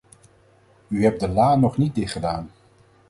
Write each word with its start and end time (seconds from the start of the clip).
U 0.87 1.03
hebt 1.03 1.19
de 1.19 1.27
la 1.27 1.55
nog 1.55 1.77
niet 1.77 1.95
dichtgedaan. 1.95 2.49